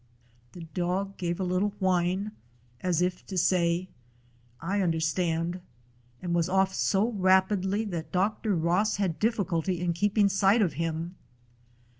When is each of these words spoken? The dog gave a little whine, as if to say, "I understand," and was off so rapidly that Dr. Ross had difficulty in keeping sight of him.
The 0.53 0.61
dog 0.63 1.17
gave 1.17 1.39
a 1.39 1.43
little 1.43 1.75
whine, 1.77 2.31
as 2.81 3.03
if 3.03 3.23
to 3.27 3.37
say, 3.37 3.87
"I 4.59 4.81
understand," 4.81 5.61
and 6.23 6.33
was 6.33 6.49
off 6.49 6.73
so 6.73 7.11
rapidly 7.11 7.85
that 7.85 8.11
Dr. 8.11 8.55
Ross 8.55 8.95
had 8.95 9.19
difficulty 9.19 9.79
in 9.79 9.93
keeping 9.93 10.27
sight 10.27 10.63
of 10.63 10.73
him. 10.73 11.17